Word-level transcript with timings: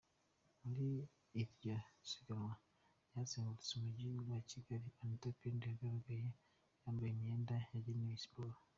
Muri 0.65 0.87
iryo 1.43 1.75
siganwa 2.09 2.53
ryazengurutse 3.07 3.71
Umujyi 3.75 4.07
wa 4.29 4.39
Kigali, 4.49 4.87
Anita 5.01 5.29
Pendo 5.39 5.63
yagaragaye 5.67 6.27
yambaye 6.83 7.09
imyenda 7.13 7.55
yagenewe 7.73 8.15
siporo. 8.23 8.53